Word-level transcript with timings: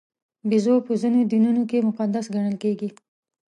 بیزو 0.49 0.73
په 0.85 0.93
ځینو 1.01 1.19
دینونو 1.31 1.63
کې 1.69 1.85
مقدس 1.89 2.25
ګڼل 2.35 2.55
کېږي. 2.63 2.89